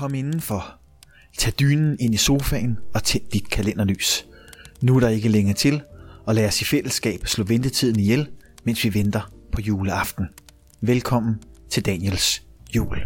[0.00, 0.78] Kom indenfor.
[1.38, 4.26] Tag dynen ind i sofaen og tænd dit kalenderlys.
[4.82, 5.82] Nu er der ikke længere til,
[6.26, 8.28] og lad os i fællesskab slå ventetiden ihjel,
[8.64, 10.26] mens vi venter på juleaften.
[10.80, 11.34] Velkommen
[11.70, 12.42] til Daniels
[12.76, 12.98] jul.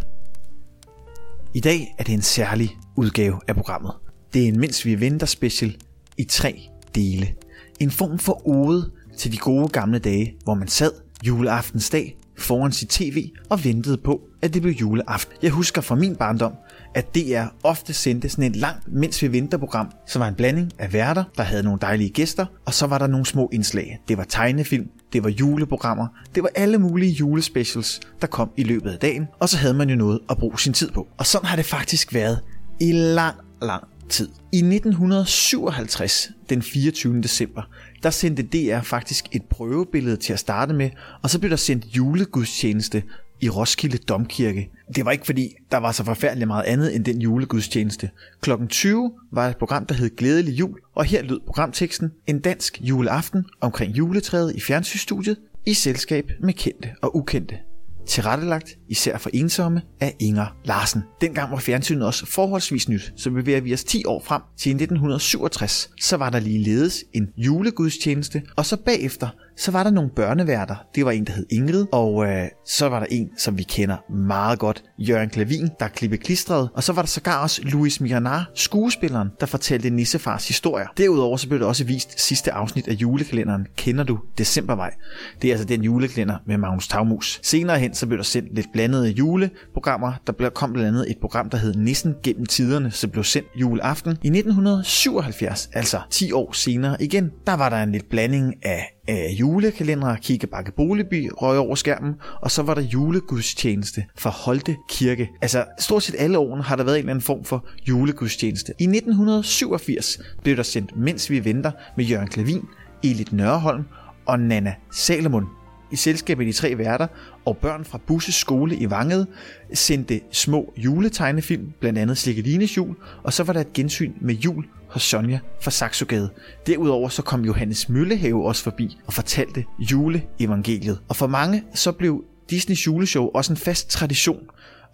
[1.55, 3.93] I dag er det en særlig udgave af programmet.
[4.33, 5.77] Det er en Mens vi venter special
[6.19, 7.35] i tre dele.
[7.81, 10.93] En form for ode til de gode gamle dage, hvor man sad
[11.27, 15.37] juleaftensdag foran sit tv og ventede på, at det blev juleaften.
[15.43, 16.53] Jeg husker fra min barndom,
[16.95, 20.73] at DR ofte sendte sådan et langt Mens vi venter program, som var en blanding
[20.79, 24.01] af værter, der havde nogle dejlige gæster, og så var der nogle små indslag.
[24.09, 28.91] Det var tegnefilm, det var juleprogrammer, det var alle mulige julespecials, der kom i løbet
[28.91, 31.09] af dagen, og så havde man jo noget at bruge sin tid på.
[31.19, 32.41] Og sådan har det faktisk været
[32.81, 34.29] i lang, lang tid.
[34.53, 37.23] I 1957, den 24.
[37.23, 37.63] december,
[38.05, 40.91] der sendte DR faktisk et prøvebillede til at starte med,
[41.23, 43.03] og så blev der sendt julegudstjeneste
[43.41, 44.71] i Roskilde Domkirke.
[44.97, 48.11] Det var ikke fordi, der var så forfærdeligt meget andet end den julegudstjeneste.
[48.41, 52.81] Klokken 20 var et program, der hed Glædelig Jul, og her lød programteksten En dansk
[52.81, 55.37] juleaften omkring juletræet i fjernsynsstudiet
[55.67, 57.59] i selskab med kendte og ukendte
[58.07, 61.03] tilrettelagt, især for ensomme, af Inger Larsen.
[61.21, 65.91] Dengang var fjernsynet også forholdsvis nyt, så bevæger vi os 10 år frem til 1967.
[66.01, 70.75] Så var der ligeledes en julegudstjeneste, og så bagefter så var der nogle børneværter.
[70.95, 73.97] Det var en, der hed Ingrid, og øh, så var der en, som vi kender
[74.13, 76.69] meget godt, Jørgen Klavin, der klippe klistret.
[76.75, 80.87] Og så var der sågar også Louis Miranar, skuespilleren, der fortalte Nissefars historier.
[80.97, 84.95] Derudover så blev det også vist sidste afsnit af julekalenderen Kender du Decembervej?
[85.43, 87.41] Det er altså den julekalender med Magnus Tavmus.
[87.43, 90.13] Senere hen så blev der sendt lidt blandede juleprogrammer.
[90.27, 94.11] Der kom blandt andet et program, der hed Nissen gennem tiderne, som blev sendt juleaften.
[94.11, 99.41] I 1977, altså 10 år senere igen, der var der en lidt blanding af øh,
[99.41, 105.31] julekalendere, Kigge Bakke Boligby røg over skærmen, og så var der julegudstjeneste fra Holte Kirke.
[105.43, 108.73] Altså stort set alle årene har der været en eller anden form for julegudstjeneste.
[108.79, 112.63] I 1987 blev der sendt Mens vi venter med Jørgen Klavin,
[113.03, 113.85] Elit Nørreholm
[114.27, 115.47] og Nana Salomon
[115.95, 117.07] i selskab med de tre værter
[117.45, 119.27] og børn fra Busses skole i Vanget
[119.75, 124.65] sendte små juletegnefilm, blandt andet Slikkelines jul, og så var der et gensyn med jul
[124.95, 126.31] hos Sonja fra Saxogade.
[126.67, 131.01] Derudover så kom Johannes Møllehave også forbi og fortalte juleevangeliet.
[131.09, 134.41] Og for mange så blev Disneys juleshow også en fast tradition,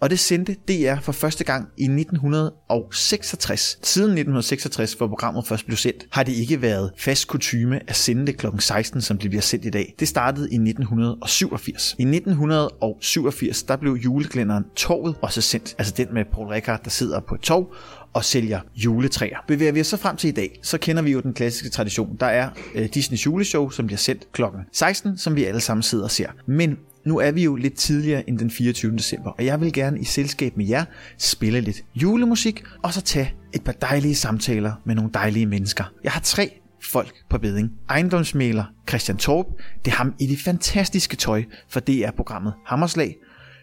[0.01, 3.79] og det sendte DR for første gang i 1966.
[3.83, 8.27] Siden 1966, hvor programmet først blev sendt, har det ikke været fast kutyme at sende
[8.27, 8.47] det kl.
[8.59, 9.95] 16, som det bliver sendt i dag.
[9.99, 11.95] Det startede i 1987.
[11.99, 17.19] I 1987, der blev juleglænderen Torvet også sendt, altså den med Paul Rickard, der sidder
[17.19, 17.73] på et tog
[18.13, 19.37] og sælger juletræer.
[19.47, 22.17] Bevæger vi os så frem til i dag, så kender vi jo den klassiske tradition.
[22.19, 24.41] Der er øh, Disneys juleshow, som bliver sendt kl.
[24.71, 26.27] 16, som vi alle sammen sidder og ser.
[26.45, 28.97] Men nu er vi jo lidt tidligere end den 24.
[28.97, 30.85] december, og jeg vil gerne i selskab med jer
[31.17, 35.83] spille lidt julemusik, og så tage et par dejlige samtaler med nogle dejlige mennesker.
[36.03, 36.61] Jeg har tre
[36.91, 37.71] folk på beding.
[37.89, 39.45] Ejendomsmæler Christian Torp,
[39.85, 43.15] det er ham i det fantastiske tøj for DR-programmet Hammerslag.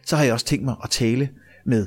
[0.06, 1.28] Så har jeg også tænkt mig at tale
[1.66, 1.86] med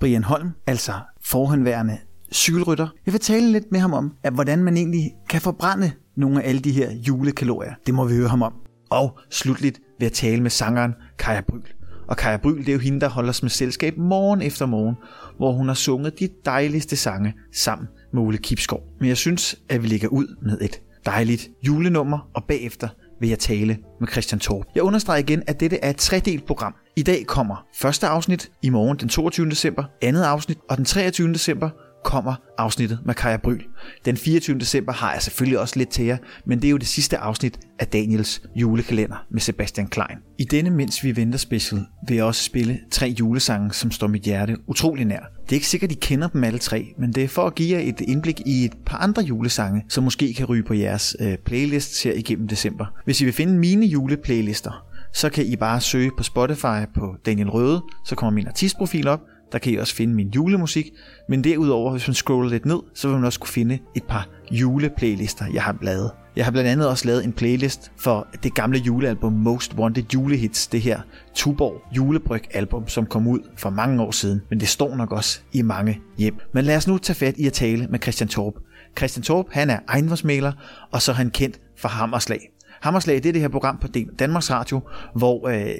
[0.00, 0.92] Brian Holm, altså
[1.24, 1.98] forhåndværende
[2.32, 2.88] cykelrytter.
[3.06, 6.48] Jeg vil tale lidt med ham om, at hvordan man egentlig kan forbrænde nogle af
[6.48, 7.74] alle de her julekalorier.
[7.86, 8.52] Det må vi høre ham om.
[8.90, 11.62] Og slutligt vil jeg tale med sangeren Kaja Bryl.
[12.08, 14.96] Og Kaja Bryl, det er jo hende, der holder os med selskab morgen efter morgen,
[15.36, 18.80] hvor hun har sunget de dejligste sange sammen med Ole Kipskov.
[19.00, 22.88] Men jeg synes, at vi ligger ud med et dejligt julenummer, og bagefter
[23.20, 24.66] vil jeg tale med Christian Torp.
[24.74, 26.74] Jeg understreger igen, at dette er et tredelt program.
[26.96, 29.50] I dag kommer første afsnit, i morgen den 22.
[29.50, 31.32] december, andet afsnit, og den 23.
[31.32, 31.70] december
[32.04, 33.62] kommer afsnittet med Kaja Bryl.
[34.04, 34.58] Den 24.
[34.58, 36.16] december har jeg selvfølgelig også lidt til jer,
[36.46, 40.18] men det er jo det sidste afsnit af Daniels julekalender med Sebastian Klein.
[40.38, 44.22] I denne Mens vi venter special vil jeg også spille tre julesange, som står mit
[44.22, 45.20] hjerte utrolig nær.
[45.42, 47.78] Det er ikke sikkert, I kender dem alle tre, men det er for at give
[47.78, 51.38] jer et indblik i et par andre julesange, som måske kan ryge på jeres øh,
[51.38, 52.86] playlist her igennem december.
[53.04, 57.50] Hvis I vil finde mine juleplaylister, så kan I bare søge på Spotify på Daniel
[57.50, 59.20] Røde, så kommer min artistprofil op,
[59.52, 60.90] der kan I også finde min julemusik,
[61.28, 64.28] men derudover, hvis man scroller lidt ned, så vil man også kunne finde et par
[64.50, 66.10] juleplaylister, jeg har lavet.
[66.36, 70.66] Jeg har blandt andet også lavet en playlist for det gamle julealbum Most Wanted Julehits,
[70.66, 71.00] det her
[71.34, 75.40] Tuborg julebryg album, som kom ud for mange år siden, men det står nok også
[75.52, 76.34] i mange hjem.
[76.54, 78.54] Men lad os nu tage fat i at tale med Christian Torp.
[78.98, 80.52] Christian Torp, han er ejendomsmaler,
[80.90, 82.50] og så er han kendt for Hammerslag.
[82.80, 83.88] Hammerslag, det er det her program på
[84.18, 84.80] Danmarks Radio,
[85.14, 85.70] hvor øh,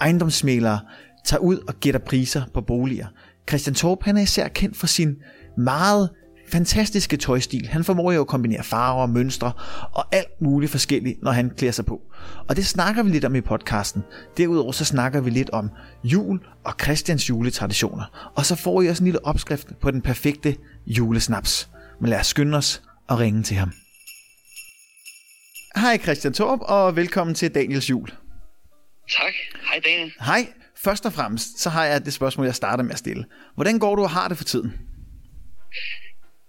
[0.00, 0.78] ejendomsmalere
[1.28, 3.06] tager ud og gætter priser på boliger.
[3.48, 5.16] Christian Torp han er især kendt for sin
[5.58, 6.10] meget
[6.52, 7.68] fantastiske tøjstil.
[7.68, 9.52] Han formår jo at kombinere farver, mønstre
[9.92, 12.00] og alt muligt forskelligt, når han klæder sig på.
[12.48, 14.02] Og det snakker vi lidt om i podcasten.
[14.36, 15.70] Derudover så snakker vi lidt om
[16.04, 18.32] jul og Christians juletraditioner.
[18.36, 21.68] Og så får I også en lille opskrift på den perfekte julesnaps.
[22.00, 23.72] Men lad os skynde os og ringe til ham.
[25.76, 28.08] Hej Christian Torp, og velkommen til Daniels Jul.
[29.18, 29.32] Tak.
[29.70, 30.12] Hej Daniel.
[30.20, 30.48] Hej.
[30.84, 33.24] Først og fremmest, så har jeg det spørgsmål, jeg starter med at stille.
[33.54, 34.72] Hvordan går du og har det for tiden?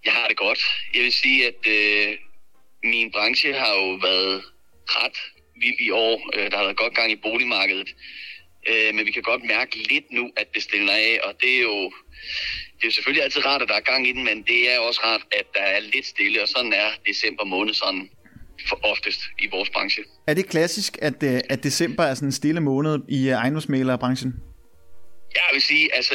[0.06, 0.60] Jeg har det godt.
[0.96, 2.18] Jeg vil sige, at øh,
[2.84, 4.44] min branche har jo været
[4.88, 5.18] ret
[5.62, 6.30] vild i år.
[6.36, 7.90] Øh, der har været godt gang i boligmarkedet.
[8.70, 11.62] Øh, men vi kan godt mærke lidt nu, at det stiller af, og det er
[11.62, 11.92] jo
[12.76, 14.80] det er jo selvfølgelig altid rart, at der er gang i den, men det er
[14.80, 18.10] også rart, at der er lidt stille, og sådan er december måned sådan
[18.68, 20.04] for oftest i vores branche.
[20.28, 24.34] Er det klassisk, at, øh, at december er sådan en stille måned i øh, ejendomsmælerbranchen?
[25.36, 26.14] Jeg vil sige, altså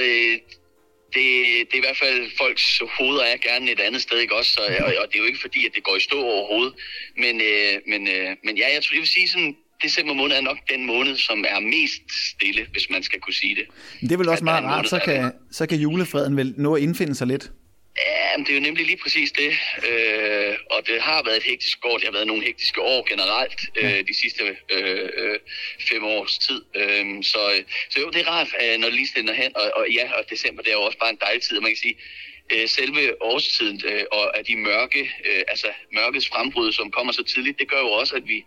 [1.14, 1.26] det,
[1.68, 4.50] det er i hvert fald folks hoveder er gerne et andet sted, ikke også?
[4.52, 6.74] Så, og, og det er jo ikke fordi, at det går i stå overhovedet.
[7.16, 10.40] Men, øh, men, øh, men ja, jeg tror, jeg vil sige sådan, december måned er
[10.40, 12.02] nok den måned, som er mest
[12.32, 13.66] stille, hvis man skal kunne sige det.
[14.00, 17.14] Det er vel også meget rart, så kan, så kan julefreden vel nå at indfinde
[17.14, 17.50] sig lidt?
[17.96, 19.52] Ja, men det er jo nemlig lige præcis det.
[19.88, 21.96] Øh, og det har været et hektisk år.
[21.98, 25.38] Det har været nogle hektiske år generelt øh, de sidste øh, øh,
[25.88, 26.62] fem års tid.
[26.74, 29.56] Øh, så, så jo, det er rart, øh, når det lige stiller hen.
[29.56, 31.60] Og, og ja, og december det er jo også bare en dejlig tid.
[31.60, 31.96] Man kan sige,
[32.52, 37.22] øh, selve årstiden øh, og af de mørke, øh, altså mørkets frembrud, som kommer så
[37.22, 38.44] tidligt, det gør jo også, at vi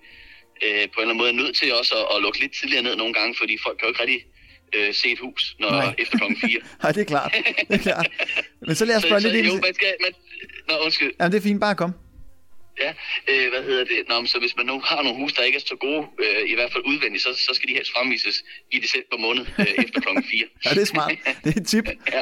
[0.64, 2.84] øh, på en eller anden måde er nødt til også at, at lukke lidt tidligere
[2.84, 4.26] ned nogle gange, fordi folk kan jo ikke rigtig
[4.76, 5.96] øh, se et hus når Nej.
[5.98, 6.60] efter klokken 4.
[6.84, 7.32] Nej, det er klart.
[7.68, 8.08] Det er klart.
[8.68, 9.48] Men så lad os spørge lidt ind.
[9.48, 9.94] Jo, man skal...
[10.02, 10.12] Man,
[10.70, 11.12] nå, undskyld.
[11.20, 11.62] Jamen, det er fint.
[11.62, 11.94] Bare kom.
[12.82, 12.94] Ja,
[13.32, 14.00] øh, hvad hedder det?
[14.10, 16.56] Nå, så hvis man nu har nogle hus, der ikke er så gode, øh, i
[16.56, 20.24] hvert fald udvendigt, så, så skal de helst fremvises i december måned øh, efter klokken
[20.32, 20.44] 4.
[20.66, 21.12] ja, det er smart.
[21.44, 21.86] Det er et tip.
[22.14, 22.22] ja.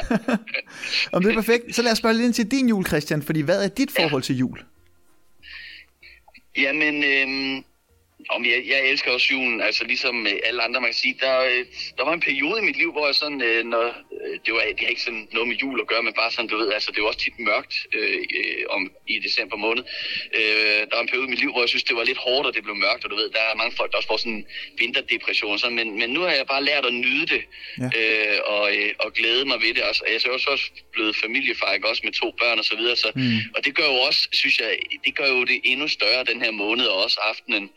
[1.12, 1.76] Om det er perfekt.
[1.76, 4.24] Så lad os spørge lidt ind til din jul, Christian, fordi hvad er dit forhold
[4.24, 4.26] ja.
[4.26, 4.60] til jul?
[6.58, 7.64] Jamen, øh,
[8.30, 11.18] om jeg, jeg elsker også julen, altså ligesom alle andre, man kan sige.
[11.20, 11.66] Der, øh,
[11.98, 14.62] der var en periode i mit liv, hvor jeg sådan, øh, når, øh, det, var,
[14.76, 16.92] det har ikke sådan noget med jul at gøre, men bare sådan, du ved, altså
[16.92, 18.24] det var også tit mørkt øh,
[18.70, 19.84] om, i december måned.
[20.40, 22.48] Øh, der var en periode i mit liv, hvor jeg synes, det var lidt hårdt,
[22.48, 24.46] og det blev mørkt, og du ved, der er mange folk, der også får sådan
[24.78, 27.42] vinterdepression, sådan, men, men nu har jeg bare lært at nyde det,
[27.80, 27.90] ja.
[28.00, 29.84] øh, og, og glæde mig ved det.
[29.90, 31.88] Altså, jeg er også, også blevet familiefar, ikke?
[31.90, 33.38] også med to børn og så videre, så, mm.
[33.56, 36.52] og det gør jo også, synes jeg, det gør jo det endnu større den her
[36.52, 37.70] måned, og også aftenen,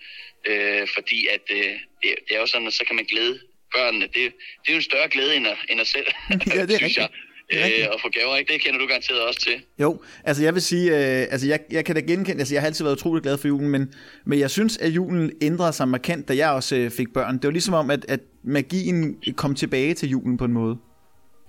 [0.49, 1.73] øh, fordi at øh,
[2.03, 3.41] det, det er jo sådan, at så kan man glæde
[3.77, 4.05] børnene.
[4.05, 4.15] Det,
[4.63, 6.07] det er jo en større glæde end at, end at selv,
[6.55, 7.09] ja, det er synes jeg.
[7.53, 8.53] Øh, og få gaver, ikke?
[8.53, 9.63] Det kender du garanteret også til.
[9.81, 12.67] Jo, altså jeg vil sige, øh, altså jeg, jeg kan da genkende, altså jeg har
[12.67, 13.95] altid været utrolig glad for julen, men,
[14.27, 17.35] men jeg synes, at julen ændrede sig markant, da jeg også øh, fik børn.
[17.35, 20.79] Det var ligesom om, at, at magien kom tilbage til julen på en måde.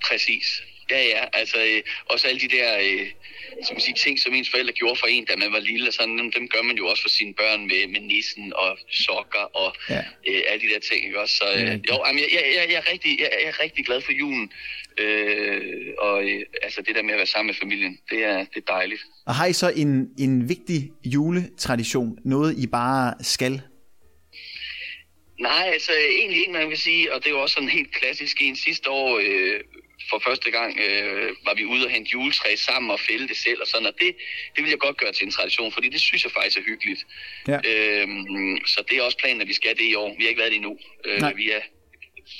[0.05, 0.61] Præcis.
[0.91, 3.07] Ja, ja, altså øh, også alle de der øh,
[3.63, 5.93] som man sige, ting, som ens forældre gjorde for en, da man var lille, og
[5.93, 9.45] sådan, dem, dem gør man jo også for sine børn med, med nissen og sokker
[9.61, 10.01] og ja.
[10.27, 11.35] øh, alle de der ting, ikke også?
[11.35, 14.11] Så øh, jo, jamen, jeg, jeg, jeg, er rigtig, jeg, jeg er rigtig glad for
[14.11, 14.51] julen,
[14.97, 18.57] øh, og øh, altså det der med at være sammen med familien, det er, det
[18.63, 19.01] er dejligt.
[19.25, 23.61] Og har I så en, en vigtig juletradition, noget I bare skal
[25.39, 28.41] Nej, altså egentlig ikke, man kan sige, og det er jo også sådan helt klassisk
[28.41, 29.59] en sidste år, øh,
[30.09, 33.61] for første gang øh, var vi ude og hente juletræ sammen og fælde det selv
[33.61, 34.15] og sådan, og det,
[34.55, 37.05] det vil jeg godt gøre til en tradition, fordi det synes jeg faktisk er hyggeligt.
[37.47, 37.59] Ja.
[37.69, 40.15] Øhm, så det er også planen, at vi skal det i år.
[40.17, 40.77] Vi har ikke været det endnu.
[41.05, 41.61] Øh, vi er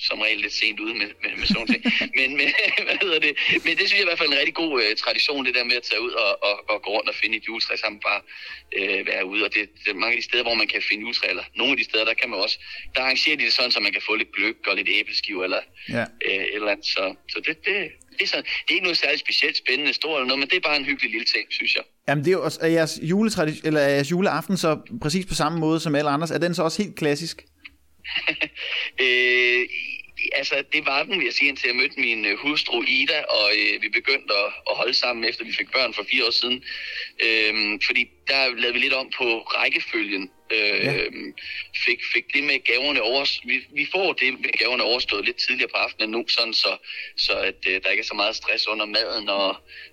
[0.08, 1.84] som regel lidt sent ude med, med, med sådan ting.
[2.17, 2.48] Men, men,
[2.88, 3.34] hvad hedder det?
[3.65, 5.63] men det synes jeg i hvert fald er en rigtig god uh, tradition, det der
[5.63, 8.22] med at tage ud og, og, og gå rundt og finde et juletræ sammen, bare
[8.79, 9.41] uh, være ude.
[9.46, 11.77] Og det, det, mange af de steder, hvor man kan finde juletræ, eller nogle af
[11.77, 12.58] de steder, der kan man også,
[12.96, 15.62] der arrangerer de det sådan, så man kan få lidt gløk og lidt æbleskiver eller
[15.89, 16.03] ja.
[16.27, 16.86] uh, et eller andet.
[16.86, 17.75] Så, så det, det,
[18.17, 20.58] det, er sådan, det er ikke noget særligt specielt spændende, stort eller noget, men det
[20.58, 21.84] er bare en hyggelig lille ting, synes jeg.
[22.08, 25.34] Jamen det er jo også, er jeres, juletradition, eller er jeres juleaften så præcis på
[25.34, 26.31] samme måde som alle andres?
[26.31, 27.46] Er den så også helt klassisk?
[29.03, 29.65] øh,
[30.34, 33.51] altså, det var den, vil jeg sige, indtil jeg mødte min øh, hustru Ida, og
[33.60, 36.63] øh, vi begyndte at, at holde sammen, efter vi fik børn for fire år siden.
[37.25, 40.32] Øh, fordi der lavede vi lidt om på rækkefølgen.
[40.51, 40.94] Øh, ja.
[41.86, 45.70] fik, fik det med gaverne over, vi, vi får det med gaverne overstået lidt tidligere
[45.70, 46.77] på aftenen nu, sådan så,
[47.18, 49.50] så at øh, der ikke er så meget stress under maden, og,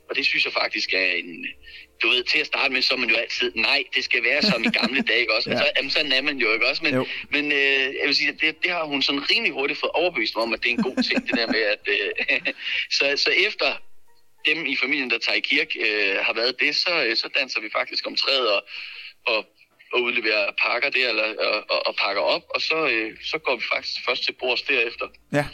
[0.08, 1.46] og det synes jeg faktisk er en,
[2.02, 4.42] du ved, til at starte med, så er man jo altid, nej, det skal være
[4.42, 5.50] som i gamle dage, ikke også?
[5.50, 5.54] ja.
[5.54, 6.84] altså, jamen, sådan er man jo, ikke også?
[6.84, 7.06] Men, jo.
[7.30, 10.52] men øh, jeg vil sige, det, det har hun sådan rimelig hurtigt fået overbevist om,
[10.54, 11.80] at det er en god ting, det der med, at...
[11.86, 12.52] Øh,
[12.96, 13.72] så, så efter
[14.46, 17.60] dem i familien, der tager i kirke, øh, har været det, så, øh, så danser
[17.60, 18.62] vi faktisk om træet og,
[19.26, 19.46] og,
[19.92, 23.56] og udleverer pakker der, eller, og, og, og pakker op, og så, øh, så går
[23.56, 25.08] vi faktisk først til bords derefter.
[25.32, 25.46] Ja.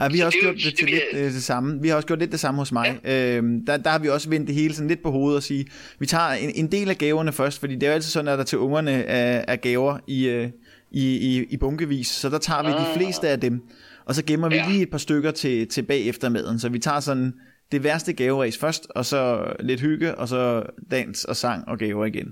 [0.00, 1.82] Ja, vi har også det jo- gjort det det til vil lidt øh, det samme.
[1.82, 3.00] Vi har også gjort lidt det samme hos mig.
[3.04, 3.36] Ja.
[3.36, 5.66] Øhm, der, der har vi også vendt det hele sådan lidt på hovedet og sige,
[5.98, 8.38] vi tager en, en del af gaverne først, fordi det er jo altid sådan, at
[8.38, 10.48] der til ungerne er, er gaver i, øh,
[10.90, 12.96] i, i, i bunkevis, så der tager vi de Ah.
[12.96, 13.60] fleste af dem,
[14.06, 14.68] og så gemmer vi Ja.
[14.68, 15.86] lige et par stykker til, til
[16.30, 17.32] maden, så vi tager sådan
[17.72, 22.06] det værste gaveræs først, og så lidt hygge, og så dans og sang og gaver
[22.06, 22.28] igen.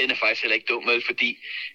[0.00, 1.30] Den er faktisk heller ikke dum med, fordi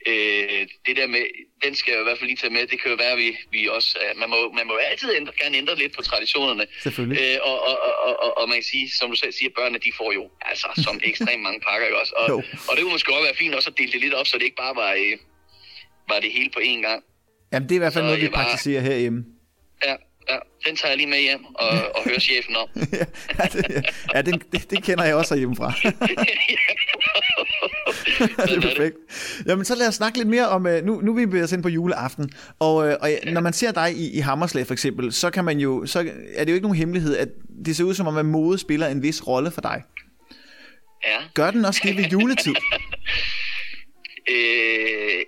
[0.07, 1.23] øh, det der med,
[1.63, 3.37] den skal jeg i hvert fald lige tage med, det kan jo være, at vi,
[3.51, 6.65] vi også, øh, man, må, man må altid ændre, gerne ændre lidt på traditionerne.
[6.83, 7.21] Selvfølgelig.
[7.23, 7.75] Øh, og, og,
[8.07, 10.67] og, og, og, man kan sige, som du selv siger, børnene de får jo altså
[10.85, 12.13] som ekstremt mange pakker, ikke også?
[12.17, 12.37] Og, Jo.
[12.69, 14.43] og det kunne måske også være fint også at dele det lidt op, så det
[14.43, 15.17] ikke bare var, øh,
[16.09, 17.03] var det hele på én gang.
[17.53, 19.25] Jamen, det er i hvert fald Så noget, vi jeg bare- praktiserer herhjemme.
[19.85, 19.95] Ja,
[20.29, 22.67] ja, den tager jeg lige med hjem og, og hører chefen om.
[23.39, 25.73] ja, det, ja det, det, det kender jeg også hjemmefra.
[28.47, 28.95] det er perfekt.
[29.45, 31.51] Jamen, så lad os snakke lidt mere om, øh, nu, nu er vi bevæget os
[31.51, 35.13] ind på juleaften, og, øh, og når man ser dig i, i Hammerslag for eksempel,
[35.13, 35.99] så kan man jo, så
[36.35, 37.29] er det jo ikke nogen hemmelighed, at
[37.65, 39.83] det ser ud som om, at mode spiller en vis rolle for dig.
[41.05, 41.17] Ja.
[41.33, 42.55] Gør den også det ved juletid?
[44.31, 45.25] Øh,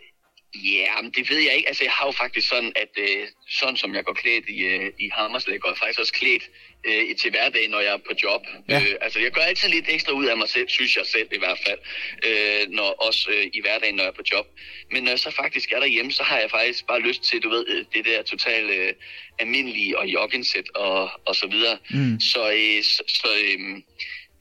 [0.56, 1.68] ja, men det ved jeg ikke.
[1.68, 4.92] Altså, jeg har jo faktisk sådan, at øh, sådan som jeg går klædt i, øh,
[5.00, 6.44] i Hammerslæg, går jeg faktisk også klædt
[6.84, 8.42] øh, til hverdag, når jeg er på job.
[8.70, 8.76] Ja.
[8.76, 11.38] Øh, altså, jeg gør altid lidt ekstra ud af mig selv, synes jeg selv i
[11.38, 11.80] hvert fald,
[12.28, 14.48] øh, når, også øh, i hverdagen, når jeg er på job.
[14.92, 17.50] Men når jeg så faktisk er derhjemme, så har jeg faktisk bare lyst til, du
[17.50, 18.94] ved, øh, det der totalt øh,
[19.40, 21.78] almindelige og joggensæt og, og så videre.
[21.90, 22.20] Mm.
[22.20, 23.82] Så, øh, så, så øh,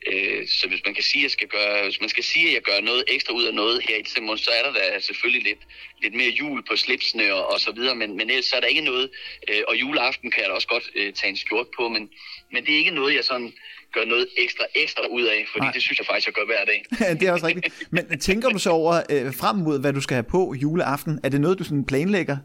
[0.06, 2.54] Øh, så hvis man kan sige, at jeg skal gøre, hvis man skal sige, at
[2.54, 5.42] jeg gør noget ekstra ud af noget her i december, så er der da selvfølgelig
[5.44, 5.58] lidt,
[6.02, 8.66] lidt mere jul på slipsene og, og så videre, men, men ellers så er der
[8.66, 9.10] ikke noget,
[9.50, 12.08] øh, og juleaften kan jeg da også godt øh, tage en skjort på, men,
[12.52, 13.52] men det er ikke noget, jeg sådan
[13.92, 15.72] gør noget ekstra ekstra ud af, fordi Nej.
[15.72, 16.84] Det synes jeg faktisk, jeg gør hver dag.
[17.20, 17.74] det er også rigtigt.
[17.90, 21.20] Men tænker du så over øh, frem mod, hvad du skal have på juleaften?
[21.24, 22.36] Er det noget, du sådan planlægger?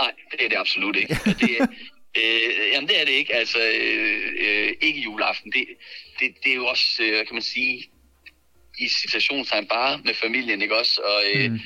[0.00, 1.14] Nej, det er det absolut ikke.
[1.40, 1.66] Det, er-
[2.16, 3.34] øh, jamen det er det ikke.
[3.34, 5.52] Altså øh, øh, ikke juleaften.
[5.52, 5.64] Det,
[6.20, 7.84] det, det er jo også, øh, kan man sige,
[8.78, 11.00] i situationstegn bare med familien, ikke også?
[11.04, 11.58] Og, øh, Mm.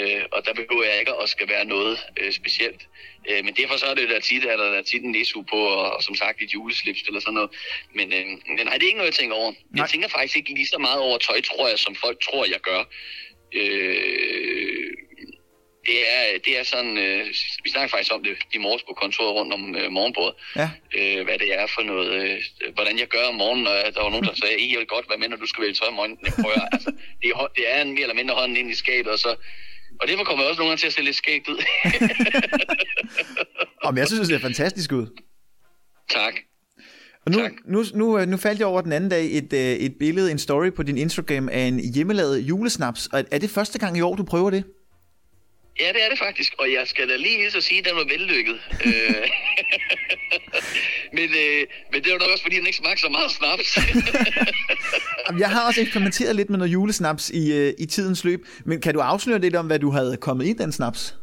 [0.00, 2.88] øh, og der behøver jeg ikke at skal være noget øh, specielt.
[3.30, 5.56] Øh, men derfor så er det der tit, at der er tit en næsehue på,
[5.56, 7.50] og, og som sagt et juleslips eller sådan noget.
[7.94, 9.52] Men, øh, men nej, det er ikke noget, jeg tænker over.
[9.52, 9.82] Nej.
[9.82, 12.60] Jeg tænker faktisk ikke lige så meget over tøj, tror jeg, som folk tror, jeg
[12.60, 12.82] gør.
[13.52, 14.79] Øh,
[15.90, 17.20] det er, det er sådan, øh,
[17.64, 20.68] vi snakker faktisk om det i morges på kontoret rundt om øh, morgenbordet, Ja.
[20.98, 22.36] øh, hvad det er for noget, øh,
[22.76, 25.28] hvordan jeg gør om morgenen, og der var nogen, der sagde, I vil godt med,
[25.28, 26.18] når du skal vælge tøj om morgenen.
[26.26, 26.90] Jeg prøver, altså,
[27.22, 29.32] det, er, det er en mere eller mindre hånden ind i skabet, og så
[30.00, 31.60] og derfor kommer jeg også nogle gange til at se lidt skægt ud.
[33.88, 35.06] Om jeg synes, det ser fantastisk ud.
[36.10, 36.34] tak.
[37.26, 37.52] Og nu, Tak.
[37.66, 40.38] nu, nu, øh, nu faldt jeg over den anden dag et, øh, et billede, en
[40.38, 43.06] story på din Instagram af en hjemmelavet julesnaps.
[43.06, 44.64] Og er det første gang i år, du prøver det?
[45.80, 47.96] Ja, det er det faktisk, og jeg skal da lige hilse at sige, at den
[47.96, 48.60] var vellykket.
[48.84, 49.28] Øh,
[51.16, 53.78] men, øh, men det var nok også, fordi den ikke smagte så meget snaps.
[55.42, 58.46] Jeg har også eksperimenteret lidt med noget julesnaps i, øh, i tidens løb.
[58.64, 61.14] Men kan du afsløre lidt om, hvad du havde kommet i den snaps?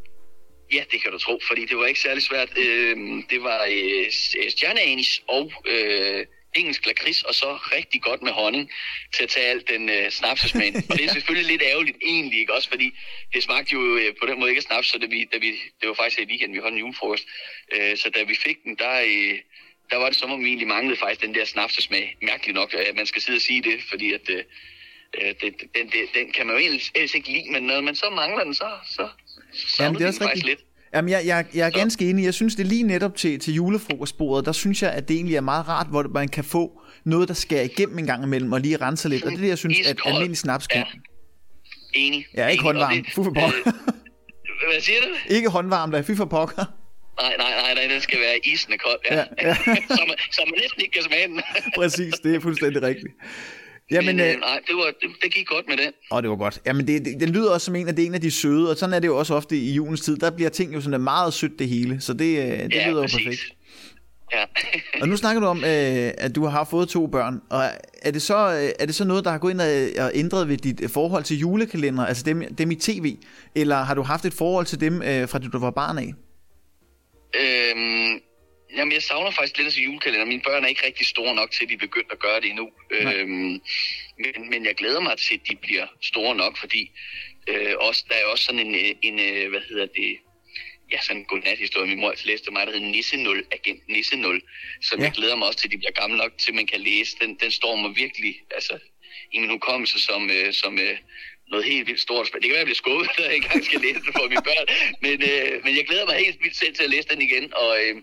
[0.74, 2.50] Ja, det kan du tro, fordi det var ikke særlig svært.
[2.58, 2.98] Øh,
[3.30, 4.06] det var øh,
[4.44, 6.26] øh, stjerneanis og øh,
[6.60, 8.72] engelsk lakrids, og så rigtig godt med honning
[9.16, 10.76] til at tage alt den øh, snapsesmag.
[10.90, 12.70] og det er selvfølgelig lidt ærgerligt egentlig, ikke også?
[12.70, 12.92] Fordi
[13.34, 15.52] det smagte jo øh, på den måde ikke af snaps, så det, vi, da vi,
[15.82, 17.26] det var faktisk i weekenden, vi holdt en julefrokost.
[17.74, 19.40] Øh, så da vi fik den, der, øh,
[19.92, 22.18] der var det som om, vi egentlig manglede faktisk den der snapsesmag.
[22.22, 24.30] Mærkeligt nok, at man skal sidde og sige det, fordi at...
[24.30, 24.44] Øh,
[25.22, 27.96] øh, det, den, det, den kan man jo ellers, ellers ikke lide, men når man
[27.96, 29.10] så mangler den, så, så,
[29.54, 30.60] så Jamen, det er også lidt.
[30.94, 32.26] Jamen, jeg, jeg, jeg er ganske enig.
[32.26, 35.36] Jeg synes, det er lige netop til, til julefrokostbordet, der synes jeg, at det egentlig
[35.36, 38.62] er meget rart, hvor man kan få noget, der skærer igennem en gang imellem, og
[38.62, 39.24] lige renser lidt.
[39.24, 40.80] Og det er det, jeg synes, at almindelig snaps kan.
[40.80, 40.86] Ja.
[41.94, 42.26] Enig.
[42.36, 43.06] Ja, ikke håndvarm.
[43.06, 43.48] Fy for pokker.
[43.68, 43.74] øh,
[44.72, 45.34] Hvad siger du?
[45.34, 46.66] Ikke håndvarm, der er fy for pokker.
[47.22, 49.00] Nej, nej, nej, nej, den skal være isende kold.
[49.12, 49.16] Ja.
[49.16, 49.76] Ja, ja, ja.
[49.90, 51.42] så, man, så man næsten ikke kan smage den.
[51.76, 53.14] Præcis, det er fuldstændig rigtigt.
[53.92, 55.94] Jamen, Men, øh, øh, nej, det, var, det, det gik godt med den.
[56.12, 56.62] Åh, det var godt.
[56.66, 58.72] Jamen, det, det, det lyder også som en af det er en af de søde,
[58.72, 60.18] og sådan er det jo også ofte i julens tid.
[60.18, 63.02] Der bliver ting jo sådan meget sødt det hele, så det, øh, det ja, lyder
[63.02, 63.18] jo præcis.
[63.18, 63.54] perfekt.
[64.34, 64.44] Ja.
[65.02, 67.64] Og nu snakker du om, øh, at du har fået to børn, og
[68.02, 70.50] er det så, øh, er det så noget, der har gået ind og, og ændret
[70.50, 73.16] ved dit forhold til julekalender, altså dem, dem i tv,
[73.56, 76.14] eller har du haft et forhold til dem, øh, fra du var barn af?
[77.36, 78.20] øhm,
[78.76, 80.26] jamen, jeg savner faktisk lidt af julekalender.
[80.26, 82.50] Mine børn er ikke rigtig store nok til, at de er begyndt at gøre det
[82.50, 82.70] endnu.
[82.92, 83.14] Nej.
[83.16, 83.62] Øhm,
[84.20, 86.92] men, men jeg glæder mig til, at de bliver store nok, fordi
[87.48, 90.18] øh, også, der er også sådan en, øh, en øh, hvad hedder det,
[90.92, 94.18] ja, sådan en godnat-historie, min mor altid læste mig, der hedder Nisse 0, Agent Nisse
[94.18, 94.42] 0,
[94.82, 95.06] som Ja.
[95.06, 97.18] jeg glæder mig også til, at de bliver gamle nok til, man kan læse.
[97.22, 98.80] Den, den står mig virkelig altså,
[99.32, 100.98] i min hukommelse som, øh, som øh,
[101.52, 102.26] noget helt vildt stort.
[102.34, 104.44] Det kan være, jeg bliver skuffet, at jeg ikke engang skal læse det for mine
[104.50, 104.66] børn.
[105.06, 107.46] Men, øh, men jeg glæder mig helt vildt selv til at læse den igen.
[107.64, 107.96] Og, øh,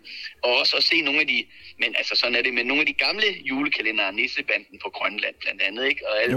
[0.45, 1.39] og også at se nogle af de,
[1.83, 5.61] men altså sådan er det, med nogle af de gamle julekalendere, Nissebanden på Grønland blandt
[5.63, 6.01] andet, ikke?
[6.09, 6.37] Og alle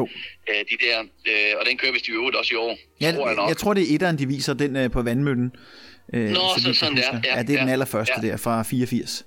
[0.50, 0.98] øh, de der,
[1.30, 2.78] øh, og den kører vist i øvrigt også i år.
[3.02, 3.50] Ja, tror jeg, nok.
[3.50, 5.52] jeg tror, det er etteren, de viser, den øh, på vandmøllen.
[6.14, 7.20] Øh, Nå, så, så sådan der.
[7.24, 8.28] Ja, ja, det er ja, den allerførste ja.
[8.28, 9.26] der fra 84.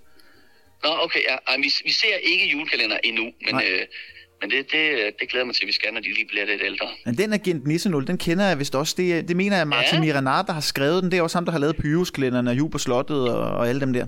[0.85, 1.57] Nå, okay, ja.
[1.57, 3.55] Vi, vi ser ikke julekalender endnu, men...
[3.55, 3.87] Øh,
[4.41, 4.85] men det, det,
[5.21, 6.89] det glæder mig til, at vi skal, når de lige bliver lidt ældre.
[7.05, 8.95] Men den Agent Nisse 0, den kender jeg vist også.
[8.97, 10.01] Det, det mener jeg, Martin ja.
[10.01, 11.11] Miranard, der har skrevet den.
[11.11, 13.81] Det er også ham, der har lavet Pyruskalenderen og Jul på Slottet og, og alle
[13.81, 14.07] dem der.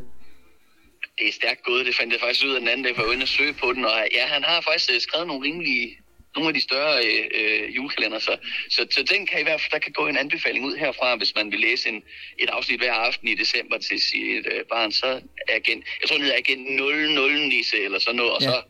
[1.19, 1.87] Det er stærkt gået.
[1.87, 3.85] Det fandt jeg faktisk ud af den anden dag, for at søge på den.
[3.85, 5.99] Og ja, han har faktisk øh, skrevet nogle rimelig
[6.35, 8.19] nogle af de større øh, øh, julekalender.
[8.19, 8.37] Så,
[8.71, 11.33] så, så den kan i hvert fald, der kan gå en anbefaling ud herfra, hvis
[11.35, 12.03] man vil læse en,
[12.39, 14.93] et afsnit hver aften i december til sit øh, barn.
[14.93, 15.07] Så
[15.49, 18.49] er agent, jeg tror, den hedder agent 00 Nisse eller sådan noget, og ja.
[18.49, 18.63] så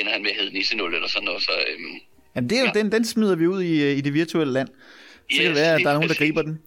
[0.00, 1.42] ender han med at hedde Nisse 0 eller sådan noget.
[1.42, 2.00] Så, øhm,
[2.36, 2.70] Jamen, det er ja.
[2.74, 4.68] den, den smider vi ud i, øh, i det virtuelle land.
[4.68, 6.58] Så yes, kan det være, at der er nogen, der griber den.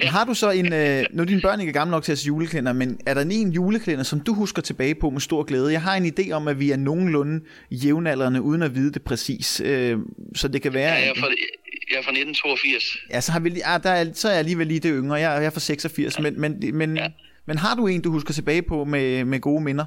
[0.00, 0.08] Ja.
[0.08, 2.26] Har du så en, øh, nu er dine børn ikke gamle nok til at se
[2.26, 5.72] juleklænder, men er der en juleklænder, som du husker tilbage på med stor glæde?
[5.72, 9.62] Jeg har en idé om, at vi er nogenlunde jævnaldrende, uden at vide det præcis.
[9.64, 9.98] Øh,
[10.34, 10.92] så det kan være...
[10.92, 11.26] Ja, jeg er fra,
[11.90, 12.96] jeg er fra 1982.
[13.10, 15.14] Ja, så, har vi, ah, der er, så er jeg alligevel lige det yngre.
[15.14, 16.22] Jeg, jeg er fra 86, ja.
[16.22, 17.08] men, men, men, ja.
[17.46, 19.84] men har du en, du husker tilbage på med, med gode minder?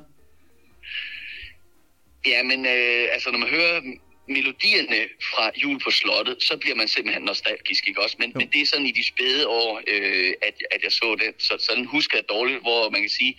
[2.26, 3.82] Ja, men øh, altså, når man hører
[4.30, 5.00] melodierne
[5.32, 8.16] fra Jul på Slottet, så bliver man simpelthen nostalgisk, ikke også?
[8.20, 11.30] Men, men det er sådan i de spæde år, øh, at, at jeg så det.
[11.38, 13.34] Så sådan husker jeg dårligt, hvor man kan sige,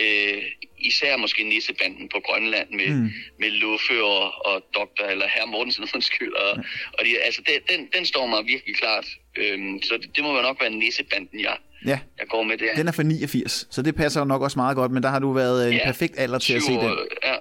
[0.00, 0.42] øh,
[0.78, 3.10] især måske Nissebanden på Grønland med, mm.
[3.40, 5.04] med Luffe og, og Dr.
[5.10, 6.32] eller Herr Mortensen, undskyld.
[6.32, 6.62] Og, ja.
[6.98, 9.06] og de, altså, det, den, den står mig virkelig klart.
[9.36, 11.98] Øhm, så det, det må jo nok være Nissebanden, jeg, ja.
[12.18, 12.74] jeg går med der.
[12.74, 15.32] Den er fra 89, så det passer nok også meget godt, men der har du
[15.32, 15.84] været en ja.
[15.84, 16.98] perfekt alder til 7, at se den.
[17.24, 17.34] Ja,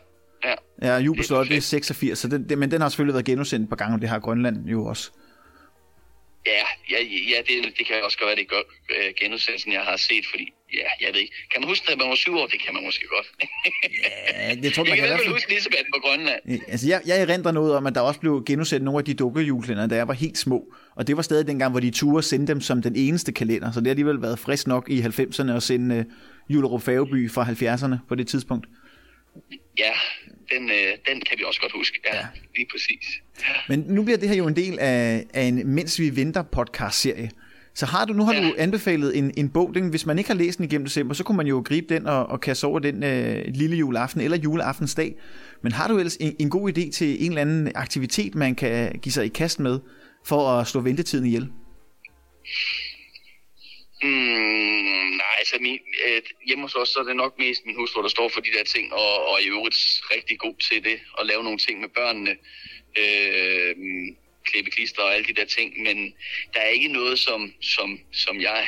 [0.43, 3.69] Ja, ja Jubelslot, det er 86, så den, det, men den har selvfølgelig været genudsendt
[3.69, 5.11] på gang, og det har Grønland jo også.
[6.45, 6.99] Ja, ja,
[7.31, 8.63] ja det, det kan også godt være, det gør
[8.95, 11.33] uh, genudsendelsen, jeg har set, fordi, ja, jeg ved ikke.
[11.51, 12.47] Kan man huske, at man var syv år?
[12.47, 13.27] Det kan man måske godt.
[14.33, 16.41] ja, det tror jeg, man kan, kan hvert fald huske Nissebatten på Grønland.
[16.67, 19.87] Altså, jeg, jeg erindrer noget om, at der også blev genudsendt nogle af de dukkejuleklænder,
[19.87, 20.73] da jeg var helt små.
[20.95, 23.71] Og det var stadig dengang, hvor de turde sende dem som den eneste kalender.
[23.71, 27.43] Så det har alligevel været frisk nok i 90'erne at sende uh, Julerup Faveby fra
[27.43, 28.67] 70'erne på det tidspunkt.
[29.77, 29.93] Ja,
[30.53, 31.99] den, øh, den kan vi også godt huske.
[32.05, 32.25] Ja, ja.
[32.55, 33.05] lige præcis.
[33.39, 33.53] Ja.
[33.69, 37.29] Men nu bliver det her jo en del af, af en Mens vi venter podcast-serie.
[37.75, 38.41] Så har du, nu har ja.
[38.41, 41.23] du anbefalet en, en bog, den, hvis man ikke har læst den igennem december, så
[41.23, 45.15] kunne man jo gribe den og, og kaste over den øh, lille juleaften eller juleaftensdag.
[45.61, 48.99] Men har du ellers en, en god idé til en eller anden aktivitet, man kan
[49.01, 49.79] give sig i kast med,
[50.25, 51.49] for at slå ventetiden ihjel?
[54.03, 58.01] Mm, nej, altså min, øh, hjemme hos os, så er det nok mest min hustru,
[58.01, 61.25] der står for de der ting, og, og i øvrigt rigtig god til det, at
[61.25, 62.37] lave nogle ting med børnene,
[62.97, 63.75] øh,
[64.43, 66.13] klippe klister og alle de der ting, men
[66.53, 68.67] der er ikke noget, som, som, som jeg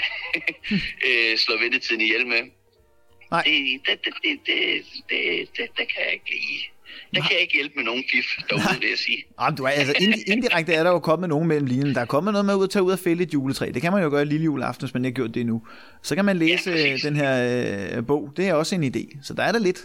[1.07, 2.43] øh, slår ventetiden ihjel med.
[3.31, 3.43] Nej.
[3.43, 6.63] Det, det, det, det, det, det, det, det kan jeg ikke lide.
[7.15, 9.23] Der kan jeg ikke hjælpe med nogen fif derude, vil jeg sige.
[9.41, 9.93] Jamen, du er, altså,
[10.27, 11.95] indirekte er der jo kommet nogen mellem linjen.
[11.95, 13.71] Der er kommet noget med at tage ud og fælde et juletræ.
[13.73, 15.61] Det kan man jo gøre lille juleaften, hvis man ikke har gjort det endnu.
[16.03, 18.33] Så kan man læse ja, den her øh, bog.
[18.37, 19.17] Det er også en idé.
[19.23, 19.79] Så der er der lidt.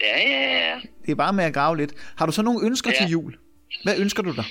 [0.00, 0.80] Ja, ja, ja.
[1.06, 1.92] Det er bare med at grave lidt.
[2.16, 2.96] Har du så nogle ønsker ja.
[2.96, 3.36] til jul?
[3.82, 4.44] Hvad ønsker du dig?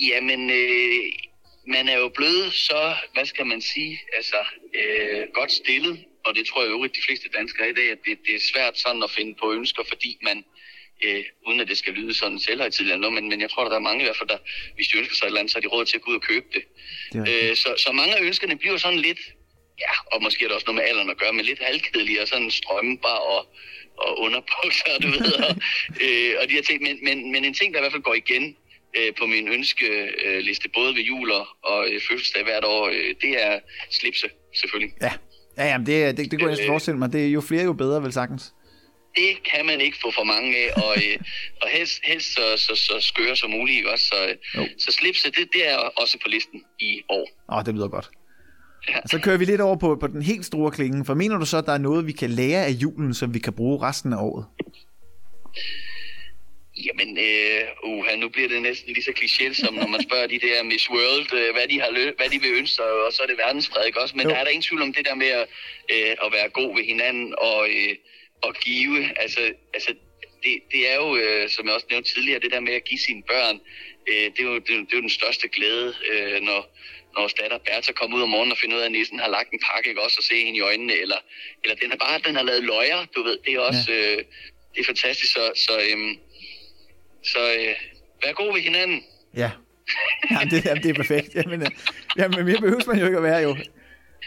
[0.00, 1.12] Jamen, øh,
[1.66, 4.36] man er jo blevet så, hvad skal man sige, altså
[4.74, 8.18] øh, godt stillet og det tror jeg øvrigt de fleste danskere i dag, at det,
[8.26, 10.44] det er svært sådan at finde på ønsker, fordi man,
[11.04, 13.70] øh, uden at det skal lyde sådan selvhøjtidligt eller noget, men, men jeg tror, at
[13.70, 14.38] der er mange i hvert fald, der,
[14.74, 16.16] hvis de ønsker sig et eller andet, så har de råd til at gå ud
[16.16, 16.64] og købe det.
[17.12, 19.20] det øh, så, så mange af ønskerne bliver sådan lidt,
[19.84, 22.28] ja, og måske er der også noget med alderen at gøre, men lidt halvkedelige og
[22.28, 23.40] sådan strømbar og,
[23.96, 25.52] og underbukser, du ved, og,
[26.04, 26.82] øh, og de her ting.
[26.82, 28.56] Men, men, men en ting, der i hvert fald går igen,
[28.96, 31.30] øh, på min ønskeliste, både ved jul
[31.62, 33.60] og øh, fødselsdag hvert år, øh, det er
[33.90, 34.94] slipse, selvfølgelig.
[35.02, 35.12] Ja,
[35.58, 37.12] Ja, jamen det, det, det kunne jeg næsten øh, forestille mig.
[37.12, 38.54] Det er jo flere, jo bedre, vel sagtens.
[39.16, 41.18] Det kan man ikke få for mange af, og, øh,
[41.62, 44.04] og helst, helst så, så, så skøre som muligt, ikke også?
[44.04, 44.68] Så, jo.
[44.78, 47.28] så slipse, det, det er også på listen i år.
[47.52, 48.10] Åh, det lyder godt.
[48.88, 48.98] Ja.
[49.06, 51.56] Så kører vi lidt over på, på den helt store klinge, for mener du så,
[51.56, 54.16] at der er noget, vi kan lære af julen, som vi kan bruge resten af
[54.16, 54.46] året?
[56.86, 60.38] Jamen, øh, uh, nu bliver det næsten lige så kliché, som når man spørger de
[60.38, 63.22] der Miss World, øh, hvad, de har lø- hvad de vil ønske sig, og så
[63.22, 64.16] er det verdensfred, også?
[64.16, 64.30] Men jo.
[64.30, 65.48] der er der ingen tvivl om det der med at,
[65.92, 67.94] øh, at være god ved hinanden og, øh,
[68.42, 69.20] og give.
[69.22, 69.40] Altså,
[69.74, 69.90] altså
[70.42, 73.00] det, det er jo, øh, som jeg også nævnte tidligere, det der med at give
[73.00, 73.60] sine børn,
[74.08, 76.60] øh, det, er jo, det, det er jo den største glæde, øh, når,
[77.16, 79.50] når datter Bertha kommer ud om morgenen og finder ud af, at nissen har lagt
[79.52, 81.20] en pakke, ikke også, og se hende i øjnene, eller,
[81.64, 84.16] eller den har bare, den har lavet løjer, du ved, det er også, ja.
[84.16, 84.24] øh,
[84.74, 86.16] det er fantastisk, så, så øh,
[87.22, 87.74] så øh,
[88.24, 89.04] vær god ved hinanden.
[89.36, 89.50] Ja.
[90.30, 91.34] Jamen, det, jamen, det er perfekt.
[91.34, 91.70] Jamen, øh,
[92.18, 93.56] jamen, mere behøves man jo ikke at være, jo.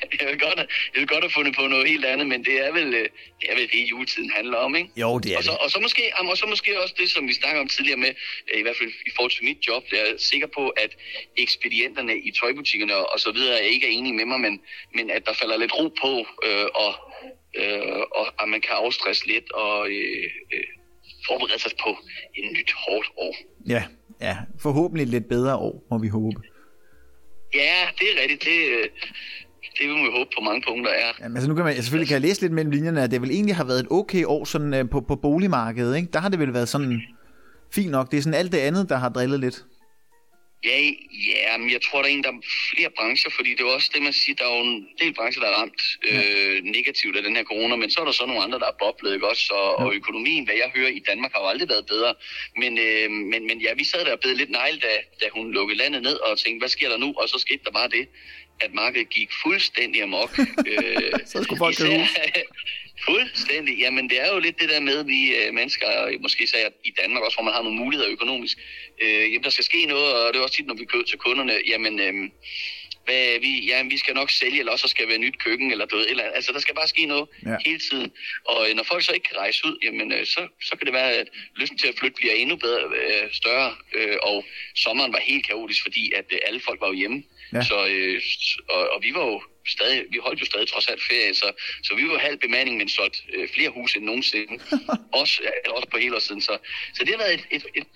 [0.19, 0.59] Jeg vil godt
[0.93, 3.51] jeg vil godt have fundet på noget helt andet, men det er vel øh, det,
[3.51, 4.89] er vel det juletiden handler om, ikke?
[4.95, 5.59] Jo, det er og så, det.
[5.59, 8.13] og så måske, og så måske også det, som vi snakker om tidligere med,
[8.53, 10.91] øh, i hvert fald i forhold til mit job, det er jeg sikker på, at
[11.37, 14.61] ekspedienterne i tøjbutikkerne og, og så videre ikke er enige med mig, men,
[14.95, 16.13] men at der falder lidt ro på,
[16.47, 16.93] øh, og,
[17.55, 20.63] øh, og at man kan afstresse lidt og øh, øh,
[21.31, 21.89] forberede sig på
[22.37, 23.35] et nyt hårdt år.
[23.73, 23.83] Ja,
[24.21, 24.37] ja.
[24.59, 26.41] Forhåbentlig et lidt bedre år, må vi håbe.
[27.53, 28.43] Ja, det er rigtigt.
[28.43, 28.85] Det, øh,
[29.77, 31.11] det vil man håbe på mange punkter er.
[31.21, 33.31] Jamen, altså nu kan man selvfølgelig kan jeg læse lidt mellem linjerne, at det vel
[33.31, 35.97] egentlig har været et okay år sådan, øh, på, på boligmarkedet.
[35.97, 36.09] Ikke?
[36.13, 37.01] Der har det vel været sådan
[37.73, 38.11] fint nok.
[38.11, 39.65] Det er sådan alt det andet, der har drillet lidt.
[40.63, 40.77] Ja,
[41.31, 42.41] ja, men jeg tror, der er en, der er
[42.75, 45.41] flere brancher, fordi det er også det, man siger, der er jo en del brancher,
[45.41, 48.43] der er ramt øh, negativt af den her corona, men så er der så nogle
[48.43, 49.53] andre, der er boblet, ikke også?
[49.53, 52.13] Og, og økonomien, hvad jeg hører i Danmark, har jo aldrig været bedre.
[52.57, 55.51] Men, øh, men, men ja, vi sad der og blev lidt negl, da, da hun
[55.51, 57.13] lukkede landet ned og tænkte, hvad sker der nu?
[57.17, 58.07] Og så skete der bare det,
[58.59, 60.39] at markedet gik fuldstændig amok.
[60.71, 62.09] øh, Så skulle folk hus.
[63.09, 63.77] Fuldstændig.
[63.79, 65.87] Jamen, det er jo lidt det der med, vi øh, mennesker,
[66.19, 68.57] måske især i Danmark også, hvor man har nogle muligheder økonomisk.
[69.01, 71.17] Øh, jamen, der skal ske noget, og det er også tit, når vi kører til
[71.17, 72.13] kunderne, jamen, øh,
[73.05, 76.09] hvad, vi, jamen, vi skal nok sælge, eller også skal være nyt køkken, eller noget.
[76.09, 77.55] Eller, altså, der skal bare ske noget Ja.
[77.65, 78.11] hele tiden.
[78.45, 80.93] Og øh, når folk så ikke kan rejse ud, jamen, øh, så, så kan det
[80.93, 83.75] være, at lysten til at flytte bliver endnu bedre, øh, større.
[83.93, 87.23] Øh, og sommeren var helt kaotisk, fordi at øh, alle folk var jo hjemme.
[87.53, 87.61] Ja.
[87.63, 88.21] Så, øh,
[88.69, 91.51] og, og vi var jo stadig, vi holdt jo stadig trods alt ferie, så,
[91.83, 94.53] så vi var halv bemanding, men solgt øh, flere huse end nogensinde.
[95.21, 96.41] også, ja, også på helårssiden.
[96.41, 96.57] Så,
[96.93, 97.87] så det har været et, et, et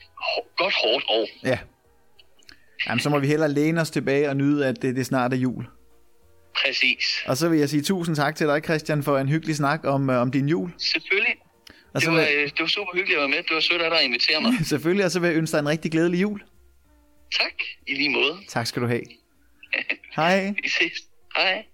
[0.58, 1.28] godt hårdt år.
[1.44, 1.60] Ja.
[2.88, 5.38] Jamen, så må vi hellere læne os tilbage og nyde, at det, det snart er
[5.38, 5.66] jul.
[6.56, 7.06] Præcis.
[7.26, 10.10] Og så vil jeg sige tusind tak til dig, Christian, for en hyggelig snak om,
[10.10, 10.74] øh, om din jul.
[10.78, 11.36] Selvfølgelig.
[11.94, 13.38] Og så Det var, vil, øh, det var super hyggeligt at være med.
[13.38, 14.54] Det var sødt af dig at invitere mig.
[14.74, 16.44] selvfølgelig, og så vil jeg ønske dig en rigtig glædelig jul.
[17.40, 17.54] Tak.
[17.88, 18.38] I lige måde.
[18.48, 19.04] Tak skal du have.
[20.16, 20.54] Hej.
[20.64, 20.94] Vi ses.
[21.38, 21.66] Hej.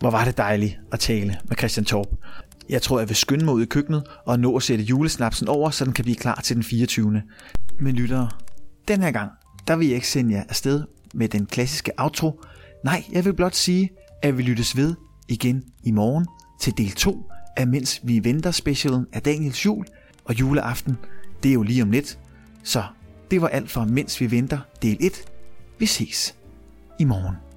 [0.00, 2.06] Hvor var det dejligt at tale med Christian Torp.
[2.68, 5.70] Jeg tror, jeg vil skynde mig ud i køkkenet og nå at sætte julesnapsen over,
[5.70, 7.22] så den kan blive klar til den 24.
[7.80, 8.30] Men lyttere,
[8.88, 9.30] den her gang,
[9.66, 12.40] der vil jeg ikke sende jer afsted med den klassiske outro.
[12.84, 13.90] Nej, jeg vil blot sige,
[14.22, 14.94] at vi lyttes ved
[15.28, 16.26] igen i morgen
[16.60, 19.86] til del 2 er Mens vi venter specialen af Daniels jul
[20.24, 20.96] og juleaften.
[21.42, 22.18] Det er jo lige om lidt.
[22.62, 22.84] Så
[23.30, 25.24] det var alt for Mens vi venter del 1.
[25.78, 26.34] Vi ses
[26.98, 27.51] i morgen.